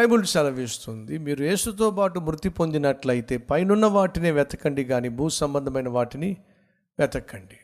Bible 0.00 0.24
సెలవిస్తుంది. 0.24 1.18
మీరు 1.18 1.42
యేసుతో 1.44 1.90
పాటు 1.90 2.18
మృతి 2.20 2.48
పొందినట్లయితే 2.48 3.36
పైనున్న 3.36 3.86
వాటినే 3.86 4.30
వెతకండి 4.30 4.84
కానీ 4.84 5.08
భూ 5.08 5.28
సంబంధమైన 5.28 5.88
వాటిని 5.88 6.36
వెతకండి. 6.98 7.58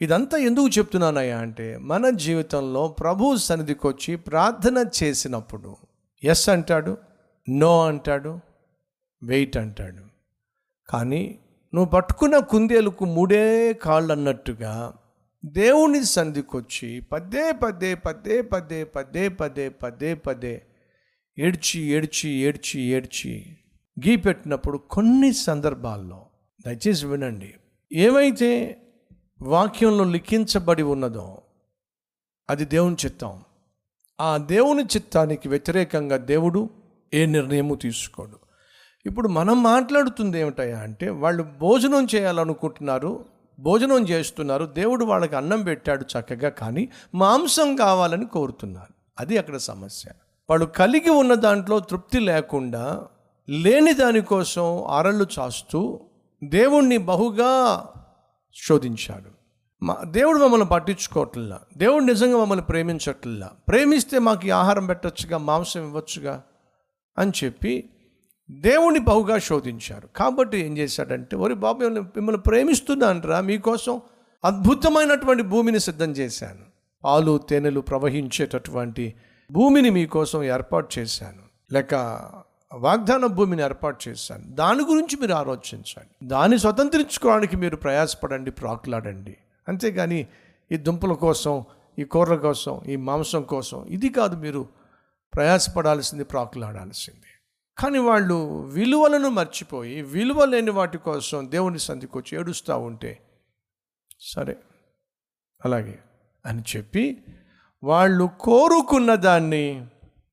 ఇదంతా 0.00 0.38
ఎందుకు 0.38 0.68
చెప్తున్నానయ్యా 0.68 1.38
అంటే 1.38 1.76
మన 1.76 2.10
జీవితంలో 2.10 2.88
ప్రభు 2.88 3.36
సన్నిధికి 3.36 3.86
వచ్చి 3.86 4.16
ప్రార్థన 4.16 4.84
చేసినప్పుడు 4.98 5.76
ఎస్ 6.24 6.48
అంటాడు 6.48 6.96
నో 7.48 7.86
అంటాడు 7.86 8.40
వెయిట్ 9.22 9.56
అంటాడు. 9.56 10.04
కానీ 10.88 11.38
నువ్వు 11.74 11.90
పట్టుకున్న 11.90 12.38
కుందేలుకు 12.38 13.04
మూడే 13.04 13.72
కాళ్ళు 13.72 14.12
అన్నట్టుగా 14.12 14.92
దేవుని 15.44 16.04
సంధికొచ్చి 16.04 17.00
పదే 17.12 17.52
పదే 17.52 17.94
పదే 17.94 18.42
పదే 18.42 18.84
పదే 18.84 19.28
పదే 19.28 19.68
పదే 19.68 20.14
పదే 20.14 20.62
ఏడ్చి 21.38 21.80
ఏడ్చి 21.80 22.30
ఏడ్చి 22.30 22.80
ఏడ్చి 22.80 23.56
గీ 24.06 24.16
పెట్టినప్పుడు 24.16 24.78
కొన్ని 24.78 25.32
సందర్భాల్లో 25.32 26.26
దయచేసి 26.66 27.06
వినండి. 27.06 27.54
ఏమైతే 27.92 28.82
వాక్యంలో 29.42 30.04
లిఖించబడి 30.04 30.82
ఉన్నదో 30.82 31.42
అది 32.50 32.64
దేవుని 32.64 32.96
చిత్తం. 33.04 33.40
ఆ 34.20 34.36
దేవుని 34.36 34.82
చిత్తానికి 34.82 35.48
వ్యతిరేకంగా 35.48 36.16
దేవుడు 36.16 36.70
ఏ 37.14 37.26
నిర్ణయము 37.26 37.74
తీసుకోడు. 37.74 38.38
ఇప్పుడు 39.06 39.28
మనం 39.28 39.62
మాట్లాడుతుంది 39.62 40.40
ఏమిటయా 40.40 40.78
అంటే 40.78 41.08
వాళ్ళు 41.08 41.42
భోజనం 41.42 42.06
చేయాలనుకుంటున్నారు 42.14 43.24
భోజనం 43.58 44.08
చేస్తున్నారు 44.08 44.64
దేవుడు 44.64 45.04
వాళ్ళకి 45.04 45.36
అన్నం 45.36 45.62
పెట్టాడు 45.62 46.02
చక్కగా 46.02 46.48
కానీ 46.48 46.88
మాంసం 47.14 47.76
కావాలని 47.76 48.26
కోరుతున్నారు. 48.26 48.94
అది 49.18 49.38
అక్కడ 49.38 49.56
సమస్య. 49.56 50.10
వాళ్ళు 50.50 50.66
కలిగి 50.66 51.10
ఉన్న 51.10 51.34
దాంట్లో 51.34 51.78
తృప్తి 51.78 52.20
లేకుండా 52.20 53.06
లేని 53.48 53.92
దానికోసం 53.92 54.84
అరళ్ళు 54.84 55.26
చాస్తూ 55.38 56.00
దేవుణ్ణి 56.44 56.98
బహుగా 56.98 57.84
శోధించాడు. 58.68 59.30
మా 59.82 59.96
దేవుడు 60.04 60.38
మమ్మల్ని 60.38 60.66
పట్టించుకోవట్లా. 60.66 61.60
దేవుడు 61.76 62.04
నిజంగా 62.04 62.38
మమ్మల్ని 62.38 62.64
ప్రేమించట్లా. 62.64 63.50
ప్రేమిస్తే 63.68 64.18
మాకు 64.18 64.46
ఈ 64.46 64.50
ఆహారం 64.50 64.86
పెట్టచ్చుగా 64.86 65.38
మాంసం 65.38 65.80
ఇవ్వచ్చుగా 65.80 66.42
అని 67.18 67.32
చెప్పి 67.44 67.90
దేవుణ్ణి 68.50 69.00
బహుగా 69.00 69.38
శోధించారు. 69.38 70.08
కాబట్టి 70.16 70.58
ఏం 70.58 70.78
చేశాడంటే 70.78 71.36
ఒరి 71.36 71.54
బాబు 71.54 71.78
మిమ్మల్ని 71.78 72.02
మిమ్మల్ని 72.02 72.42
ప్రేమిస్తున్నానరా 72.42 73.40
మీకోసం 73.40 74.00
అద్భుతమైనటువంటి 74.44 75.42
భూమిని 75.42 75.80
సిద్ధం 75.80 76.10
చేశాను. 76.10 76.64
పాలు 77.04 77.38
తేనెలు 77.38 77.80
ప్రవహించేటటువంటి 77.80 79.14
భూమిని 79.50 79.90
మీకోసం 79.90 80.42
ఏర్పాటు 80.42 80.98
చేశాను. 80.98 81.42
లేక 81.72 81.94
వాగ్దాన 82.74 83.26
భూమిని 83.26 83.62
ఏర్పాటు 83.62 84.08
చేశాను. 84.08 84.44
దాని 84.44 84.82
గురించి 84.82 85.20
మీరు 85.20 85.32
ఆలోచించండి. 85.32 86.26
దాన్ని 86.26 86.58
స్వతంత్రించుకోవడానికి 86.58 87.56
మీరు 87.56 87.76
ప్రయాసపడండి 87.76 88.50
ప్రాకులాడండి. 88.50 89.36
అంతేగాని 89.68 90.26
ఈ 90.72 90.76
దుంపల 90.76 91.12
కోసం 91.12 91.64
ఈ 91.98 92.04
కూరల 92.04 92.36
కోసం 92.36 92.80
ఈ 92.88 92.96
మాంసం 92.96 93.42
కోసం 93.42 93.84
ఇది 93.84 94.08
కాదు 94.08 94.36
మీరు 94.36 94.68
ప్రయాసపడాల్సింది 95.34 96.24
ప్రాకులాడాల్సింది. 96.24 97.20
కానీ 97.78 97.98
వాళ్ళు 97.98 98.60
విలువలను 98.60 99.28
మర్చిపోయి 99.28 100.02
విలువ 100.02 100.44
లేని 100.44 100.70
వాటి 100.70 100.98
కోసం 100.98 101.50
దేవుని 101.50 101.78
సంధికి 101.78 102.18
వచ్చి 102.18 102.38
ఏడుస్తూ 102.38 102.78
ఉంటే 102.78 103.18
సరే 104.20 104.56
అలాగే 105.64 105.98
అని 106.46 106.62
చెప్పి 106.76 107.22
వాళ్ళు 107.84 108.30
కోరుకున్న 108.40 109.14
దాన్ని 109.14 109.86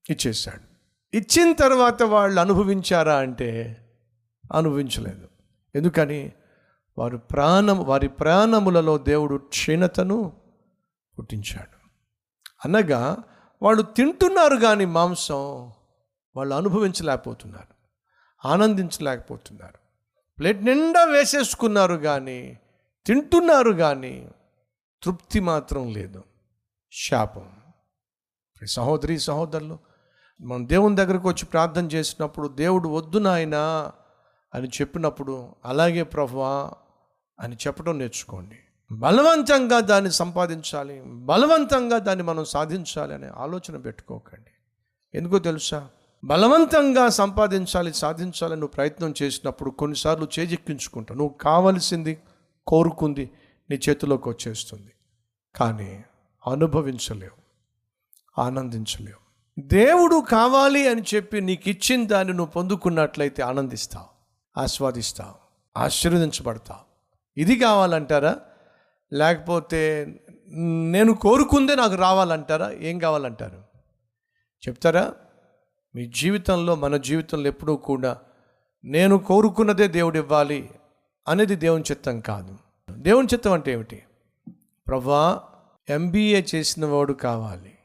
ఇచ్చేశాడు. 0.09 0.73
ఇచ్చిన 1.17 1.53
తర్వాత 1.53 2.03
వాళ్ళు 2.03 2.41
అనుభవించారా 2.41 3.15
అంటే 3.15 3.77
అనుభవించలేదు. 4.53 5.27
ఎందుకని? 5.75 6.31
వారు 6.97 7.17
ప్రాణం 7.17 7.83
వారి 7.83 8.07
ప్రాణములలో 8.07 8.97
దేవుడు 8.97 9.35
క్షీణతను 9.35 10.33
పుట్టించాడు. 11.19 11.83
అనగా 12.65 13.17
వాళ్ళు 13.61 13.81
తింటున్నారు 13.81 14.55
కానీ 14.55 14.85
మాంసం 14.85 15.71
వాళ్ళు 16.35 16.55
అనుభవించలేకపోతున్నారు. 16.55 17.73
ఆనందించలేకపోతున్నారు. 18.47 19.77
ప్లేట్ 20.39 20.63
నిండా 20.63 21.03
వేసేసుకున్నారు 21.03 21.95
కానీ 21.95 22.59
తింటున్నారు 23.05 23.71
కానీ 23.71 24.29
తృప్తి 25.03 25.39
మాత్రం 25.39 25.93
లేదు. 25.93 26.23
శాపం. 26.95 27.49
సహోదరి 28.67 29.19
సహోదరులు 29.19 29.79
మనం 30.41 30.69
దేవుని 30.69 30.95
దగ్గరకు 30.95 31.27
వచ్చి 31.27 31.45
ప్రార్థన 31.45 31.85
చేసినప్పుడు 31.85 32.47
దేవుడు 32.47 32.89
వద్దు 32.89 33.17
నాయనా 33.17 33.91
అని 34.53 34.67
చెప్పినప్పుడు 34.67 35.55
అలాగే 35.65 36.03
ప్రభువా 36.03 36.71
అని 37.39 37.55
చెప్పడం 37.55 37.99
నేర్చుకోండి. 37.99 38.59
బలవంతంగా 38.91 39.79
దాన్ని 39.79 40.11
సంపాదించాలి 40.11 41.01
బలవంతంగా 41.05 41.97
దాన్ని 41.97 42.23
మనం 42.23 42.45
సాధించాలి 42.45 43.13
అనే 43.13 43.27
ఆలోచన 43.27 43.77
పెట్టుకోకండి. 43.77 44.51
ఎందుకో 45.17 45.39
తెలుసా? 45.39 45.89
బలవంతంగా 46.23 47.09
సంపాదించాలి 47.09 47.93
సాధించాలని 47.93 48.59
నువ్వు 48.59 48.73
ప్రయత్నం 48.73 49.13
చేసినప్పుడు 49.23 49.69
కొన్నిసార్లు 49.69 50.27
చేజెక్కించుకుంటావు. 50.39 51.17
నువ్వు 51.17 51.37
కావలసింది 51.37 52.21
కోరుకుంది 52.67 53.29
నీ 53.69 53.79
చేతిలోకి 53.89 54.29
వచ్చేస్తుంది. 54.29 54.91
కానీ 55.55 56.03
అనుభవించలేవు 56.47 57.43
ఆనందించలేవు. 58.41 59.23
దేవుడు 59.59 60.23
కావాలి 60.29 60.87
అని 60.87 61.03
చెప్పి 61.15 61.41
నీకు 61.41 61.69
ఇచ్చిన 61.69 62.07
దాన్ని 62.07 62.33
నువ్వు 62.33 62.51
పొందుకున్నట్లయితే 62.51 63.43
ఆనందిస్తావు 63.43 64.05
ఆస్వాదిస్తావు 64.59 65.35
ఆశీర్వదించబడతావు 65.77 66.79
ఇది 67.39 67.55
కావాలంటారా? 67.55 68.39
లేకపోతే 69.13 70.07
నేను 70.91 71.13
కోరుకుందే 71.13 71.75
నాకు 71.75 71.95
రావాలంటారా? 71.95 72.71
ఏం 72.71 72.99
కావాలంటారు? 72.99 73.63
చెప్తారా? 74.67 75.13
మీ 75.95 76.05
జీవితంలో 76.05 76.75
మన 76.75 76.97
జీవితంలో 76.97 77.47
ఎప్పుడూ 77.47 77.75
కూడా 77.75 78.17
నేను 78.85 79.17
కోరుకున్నదే 79.17 79.87
దేవుడు 79.87 80.17
ఇవ్వాలి 80.17 80.69
అనేది 81.27 81.55
దేవుని 81.55 81.83
చిత్తం 81.91 82.19
కాదు. 82.19 82.57
దేవుని 82.91 83.27
చిత్తం 83.33 83.51
అంటే 83.51 83.71
ఏమిటి? 83.71 84.03
ప్రభా 84.87 85.49
ఎంబీఏ 85.89 86.41
చేసిన 86.55 86.85
వాడు 86.85 87.13
కావాలి. 87.13 87.77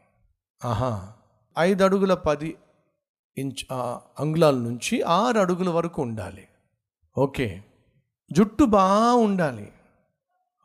ఆహా. 0.65 1.13
ఐదు 1.59 1.85
అడుగుల 1.85 2.15
పది 2.15 2.57
ఇంచ్ 3.39 3.73
అంగుళాల 4.21 4.55
నుంచి 4.55 5.03
ఆరు 5.03 5.39
అడుగుల 5.39 5.69
వరకు 5.69 6.03
ఉండాలి. 6.03 6.49
ఓకే. 7.19 7.63
జుట్టు 8.33 8.65
బాగా 8.65 9.13
ఉండాలి. 9.13 9.73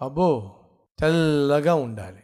అబ్బో. 0.02 0.56
తెల్లగా 1.00 1.76
ఉండాలి. 1.76 2.24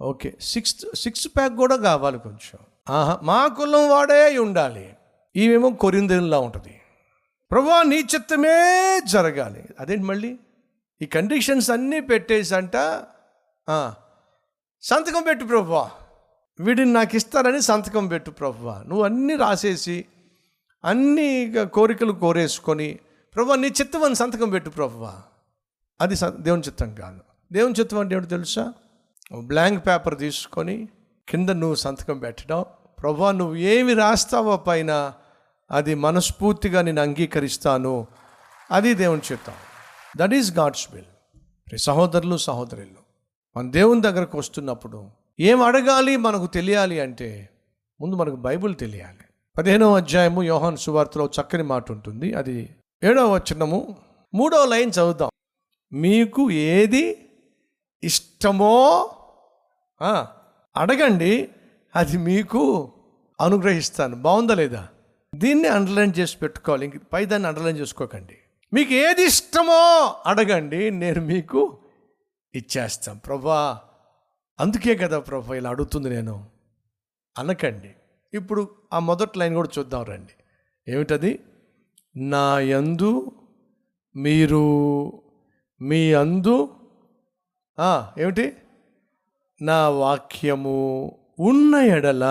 ఓకే. 0.00 0.34
సిక్స్త్ 0.40 0.96
సిక్స్ 0.96 1.28
ప్యాక్ 1.28 1.54
కూడా 1.54 1.76
కావాలి 1.76 2.18
కొంచెం. 2.18 2.58
ఆహా. 2.90 3.20
మా 3.22 3.46
కులం 3.46 3.90
వాడే 3.90 4.24
అయి 4.24 4.38
ఉండాలి. 4.38 4.96
ఈమెమో 5.36 5.70
కొరిందేలా 5.70 6.38
ఉంటుంది. 6.38 6.80
ప్రభా 7.50 7.82
నీ 7.82 7.96
చిత్తమే 7.96 8.56
జరగాలి. 9.04 9.64
అదేంటి 9.80 10.04
మళ్ళీ? 10.04 10.38
ఈ 11.02 11.06
కండిషన్స్ 11.06 11.70
అన్నీ 11.70 12.00
పెట్టేసంట 12.00 12.76
సంతకం 14.82 15.22
పెట్టు 15.22 15.44
ప్రభువా. 15.44 15.90
వీడిని 16.60 16.92
నాకు 16.92 17.16
ఇస్తారని 17.16 17.62
సంతకం 17.62 18.06
పెట్టు 18.06 18.30
ప్రభువా. 18.30 18.84
నువ్వు 18.86 19.04
అన్నీ 19.04 19.36
రాసేసి 19.36 20.04
అన్ని 20.84 21.54
కోరికలు 21.72 22.12
కోరేసుకొని 22.12 22.98
ప్రభు 23.34 23.54
నీ 23.54 23.68
చిత్తం 23.68 24.04
అని 24.04 24.14
సంతకం 24.14 24.50
పెట్టు 24.50 24.70
ప్రభువా. 24.70 25.14
అది 26.00 26.16
స- 26.16 26.24
దేవుని 26.24 26.62
చిత్తం 26.62 26.94
కాదు. 26.94 27.20
దేవుని 27.52 27.74
చిత్తం 27.80 27.98
అంటే 27.98 28.14
ఏమిటి 28.14 28.30
తెలుసా? 28.30 28.72
బ్లాంక్ 29.46 29.86
పేపర్ 29.86 30.18
తీసుకొని 30.18 30.88
కింద 31.28 31.48
నువ్వు 31.48 31.74
సంతకం 31.74 32.18
పెట్టడం. 32.18 32.64
ప్రభా 33.02 33.32
నువ్వు 33.32 33.56
ఏమి 33.56 33.94
రాస్తావో 33.94 34.56
పైన 34.56 35.12
అది 35.70 35.94
మనస్ఫూర్తిగా 35.94 36.82
నేను 36.82 37.02
అంగీకరిస్తాను. 37.02 38.06
అది 38.70 38.94
దేవుని 38.94 39.22
చిత్తం. 39.32 39.52
That 40.16 40.34
is 40.34 40.52
God's 40.52 40.88
will. 40.92 41.78
సహోదరులు 41.78 42.36
సహోదరులు 42.36 43.11
మన 43.56 43.70
దేవుని 43.70 44.00
దగ్గరకు 44.00 44.38
వస్తున్నప్పుడు 44.38 45.10
ఏం 45.40 45.62
అడగాలి 45.62 46.16
మనకు 46.16 46.46
తెలియాలి 46.46 47.00
అంటే 47.00 47.48
ముందు 48.00 48.16
మనకు 48.16 48.36
బైబిల్ 48.36 48.76
తెలియాలి. 48.76 49.24
పదిహేనవ 49.58 49.96
అధ్యాయము 49.96 50.42
యోహాన్ 50.42 50.76
సువార్తలో 50.76 51.26
చక్కని 51.26 51.62
మాట 51.62 51.92
ఉంటుంది. 51.92 52.34
అది 52.34 52.68
ఏడవ 53.04 53.34
వచనము 53.34 53.96
మూడవ 54.34 54.64
లైన్ 54.64 54.90
చదువుతాం 54.90 55.30
మీకు 55.92 56.50
ఏది 56.50 57.28
ఇష్టమో 58.02 59.10
అడగండి 60.76 61.48
అది 61.96 62.18
మీకు 62.18 62.92
అనుగ్రహిస్తాను. 63.40 64.16
బాగుందా 64.16 64.54
లేదా? 64.54 64.88
దీన్ని 65.34 65.68
అండర్లైన్ 65.68 66.12
చేసి 66.18 66.36
పెట్టుకోవాలి. 66.36 66.84
ఇంక 66.86 66.92
పై 67.12 67.24
దాన్ని 67.24 67.48
అండర్లైన్ 67.48 67.78
చేసుకోకండి. 67.78 68.38
మీకు 68.72 68.92
ఏది 68.92 69.24
ఇష్టమో 69.24 70.14
అడగండి 70.26 70.90
నేను 70.90 71.20
మీకు 71.20 71.78
ఇచ్చేస్తాం. 72.54 73.18
ప్రభా 73.18 73.80
అందుకే 74.60 74.96
కదా 74.96 75.18
ప్రభా 75.18 75.56
ఇలా 75.56 75.70
అడుగుతుంది 75.70 76.10
నేను. 76.10 76.46
అనకండి. 77.38 77.94
ఇప్పుడు 78.34 78.68
ఆ 78.92 78.98
మొదటి 78.98 79.38
లైన్ 79.38 79.54
కూడా 79.54 79.68
చూద్దాం 79.78 80.04
రండి. 80.04 80.32
ఏమిటది? 80.92 81.40
నా 82.16 82.58
యందు 82.58 83.32
మీరు 84.16 84.62
మీ 85.80 86.14
అందు 86.14 86.68
ఏమిటి? 88.18 88.56
నా 89.62 89.88
వాక్యము 89.88 91.18
ఉన్న 91.40 91.74
ఎడల 91.74 92.24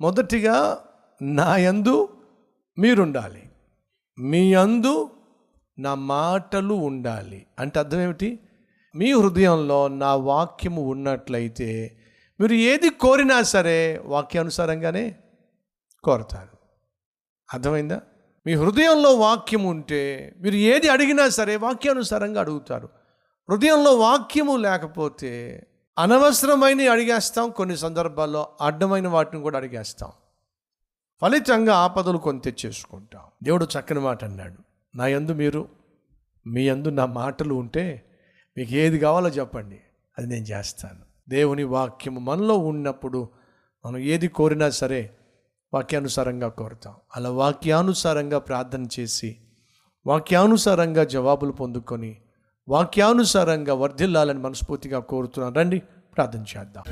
మొదటిగా 0.00 0.84
నా 1.22 1.56
యందు 1.56 2.08
మీరుండాలి. 2.78 3.50
మీ 4.18 4.54
అందు 4.54 5.10
నా 5.78 5.94
మాటలు 5.94 6.74
ఉండాలి. 6.74 7.46
అంటే 7.58 7.78
అర్థం 7.78 8.00
ఏమిటి? 8.00 8.38
మీ 8.94 9.12
హృదయంలో 9.12 9.88
నా 9.88 10.14
వాక్యము 10.14 10.82
ఉన్నట్లయితే 10.82 11.98
మీరు 12.40 12.52
ఏది 12.52 12.90
కోరినా 12.90 13.42
సరే 13.42 14.02
వాక్యానుసారంగానే 14.04 15.16
కోరతారు. 16.04 16.56
అర్థమైందా? 17.54 18.00
మీ 18.46 18.54
హృదయంలో 18.54 19.14
వాక్యం 19.14 19.64
ఉంటే 19.64 20.34
మీరు 20.38 20.54
ఏది 20.54 20.88
అడిగినా 20.88 21.28
సరే 21.28 21.56
వాక్యానుసారంగా 21.56 22.40
అడుగుతారు. 22.40 22.88
హృదయంలో 23.50 23.98
వాక్యము 23.98 24.56
లేకపోతే 24.56 25.62
అనవసరమైన 25.98 26.90
అడిగేస్తాం 26.90 27.50
కొన్ని 27.50 27.76
సందర్భాల్లో 27.76 28.48
అడ్డమైన 28.60 29.08
వాటిని 29.08 29.42
కూడా 29.42 29.58
అడిగేస్తాం. 29.58 30.12
ఫలితంగా 31.22 31.74
ఆపదలు 31.74 32.18
కొని 32.18 32.40
తెచ్చేసుకుంటాం. 32.40 33.22
దేవుడు 33.42 33.64
చక్కని 33.64 34.00
మాట 34.00 34.24
అన్నాడు. 34.24 34.56
నా 34.96 35.06
యందు 35.06 35.32
మీరు 35.32 35.68
మీ 36.46 36.68
యందు 36.68 36.88
నా 36.88 37.06
మాటలు 37.06 37.54
ఉంటే 37.54 38.10
మీకు 38.56 38.74
ఏది 38.74 38.98
కావాలో 38.98 39.28
చెప్పండి. 39.28 39.80
అది 40.18 40.26
నేను 40.26 40.44
చేస్తాను. 40.44 41.30
దేవుని 41.30 41.64
వాక్యం 41.64 42.24
మనలో 42.24 42.58
ఉన్నప్పుడు 42.58 43.28
మనం 43.86 43.98
ఏది 43.98 44.28
కోరినా 44.28 44.70
సరే 44.70 45.10
వాక్యానుసారంగా 45.74 46.48
కోరుతాం. 46.48 46.94
అలా 47.16 47.30
వాక్యానుసారంగా 47.30 48.38
ప్రార్థన 48.38 48.86
చేసి 49.00 49.36
వాక్యానుసారంగా 50.06 51.04
జవాబులు 51.04 51.52
పొందుకొని 51.52 52.16
వాక్యానుసారంగా 52.68 53.74
వర్ధిల్లాలని 53.74 54.38
మనస్ఫూర్తిగా 54.38 54.98
కోరుతున్నాను. 54.98 55.56
రండి 55.56 55.82
ప్రార్థన 56.16 56.44
చేద్దాం. 56.56 56.84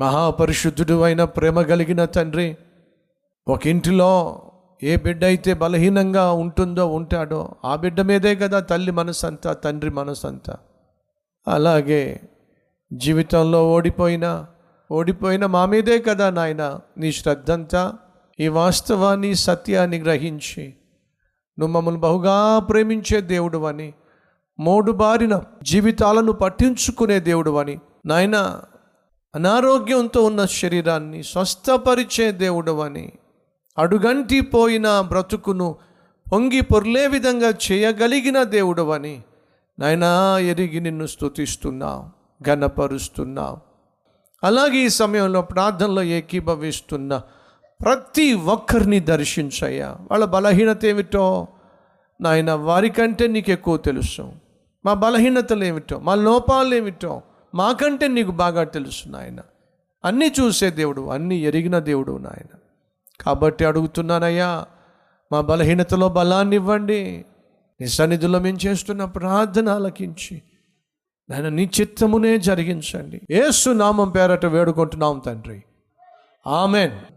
మహాపరిశుద్ధుడు 0.00 1.00
అయిన 1.00 1.24
ప్రేమ 1.24 1.62
కలిగిన 1.62 2.04
తండ్రి 2.04 2.56
ఒక 3.48 3.66
ఇంటిలో 3.66 4.38
ఏ 4.82 4.96
బిడ్డ 4.96 5.24
అయితే 5.24 5.54
బలహీనంగా 5.54 6.32
ఉంటుందో 6.32 6.86
ఉంటాడో 6.86 7.54
ఆ 7.64 7.76
బిడ్డ 7.76 8.00
మీదే 8.00 8.34
కదా 8.34 8.60
తల్లి 8.60 8.90
మనసంతా 8.90 9.52
తండ్రి 9.52 9.90
మనసంతా. 9.90 10.56
అలాగే 11.48 12.20
జీవితంలో 12.92 13.70
ఓడిపోయిన 13.70 14.46
ఓడిపోయిన 14.90 15.46
మా 15.46 15.66
మీదే 15.66 15.98
కదా 15.98 16.30
నాయన 16.30 16.80
నీ 16.98 17.12
శ్రద్ధంతా 17.12 17.94
ఈ 18.40 18.48
వాస్తవాన్ని 18.48 19.34
సత్యాన్ని 19.34 19.98
గ్రహించి. 19.98 20.74
నువ్వు 21.58 21.72
మమ్మల్ని 21.74 22.00
బహుగా 22.00 22.58
ప్రేమించే 22.58 23.20
దేవుడు 23.20 23.58
అని 23.58 23.92
మోడు 24.58 24.92
బారిన 24.92 25.40
జీవితాలను 25.62 26.32
పట్టించుకునే 26.32 27.20
దేవుడు 27.20 27.50
అని 27.50 27.78
నాయన 28.06 28.60
అనారోగ్యంతో 29.34 30.24
ఉన్న 30.24 30.44
శరీరాన్ని 30.44 31.22
స్వస్థపరిచే 31.22 32.32
దేవుడు 32.32 32.80
అని 32.80 33.12
అడుగంటి 33.78 34.40
పోయిన 34.40 35.00
బ్రతుకును 35.00 35.76
పొంగి 36.32 36.60
పొర్లే 36.60 37.06
విధంగా 37.06 37.54
చేయగలిగిన 37.72 38.42
దేవుడవని 38.42 39.22
నాయనా 39.78 40.38
ఎరిగి 40.38 40.80
నిన్ను 40.80 41.06
స్తుతిస్తున్నాం 41.06 42.10
ఘనపరుస్తున్నావు 42.42 43.56
అలాగే 44.44 44.76
ఈ 44.76 44.88
సమయంలో 44.88 45.42
ప్రార్థనలో 45.42 46.02
ఏకీభవిస్తున్న 46.02 47.22
ప్రతి 47.84 48.34
ఒక్కరిని 48.34 49.00
దర్శించయ్యా. 49.00 49.96
వాళ్ళ 50.10 50.24
బలహీనత 50.24 50.84
ఏమిటో 50.84 51.46
నాయన 52.20 52.52
వారికంటే 52.52 53.26
నీకు 53.26 53.50
ఎక్కువ 53.50 53.76
తెలుసు. 53.76 54.32
మా 54.84 54.94
బలహీనతలు 54.94 55.64
ఏమిటో 55.64 55.98
మా 55.98 56.14
లోపాలు 56.14 56.74
ఏమిటో 56.74 57.22
మాకంటే 57.54 58.08
నీకు 58.08 58.30
బాగా 58.30 58.64
తెలుసు 58.64 59.08
నాయన. 59.08 59.40
అన్నీ 60.04 60.32
చూసే 60.40 60.70
దేవుడు 60.70 61.08
అన్నీ 61.08 61.36
ఎరిగిన 61.36 61.78
దేవుడు 61.78 62.16
నాయన. 62.16 62.58
కాబట్టి 63.22 63.64
అడుగుతున్నానయ్యా 63.64 64.66
మా 65.32 65.40
బలహీనతలో 65.40 66.08
బలాన్ని 66.08 66.56
ఇవ్వండి 66.56 67.24
నీ 67.80 67.86
సన్నిధిలో 67.86 68.38
మేము 68.38 68.58
చేస్తున్న 68.66 69.04
ప్రార్థన 69.04 69.68
ఆలకించి 69.68 70.42
నాయన 71.30 71.48
నీ 71.48 71.70
చిత్తమునే 71.80 72.38
జరిగించండి. 72.38 73.20
ఏసు 73.30 73.70
నామం 73.70 74.10
పేరట 74.10 74.46
వేడుకుంటున్నాం 74.46 75.18
తండ్రి. 75.26 75.62
ఆమెన్. 76.46 77.11